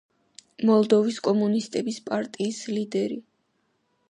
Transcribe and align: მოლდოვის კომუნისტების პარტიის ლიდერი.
მოლდოვის 0.69 1.19
კომუნისტების 1.27 2.01
პარტიის 2.09 2.65
ლიდერი. 2.75 3.23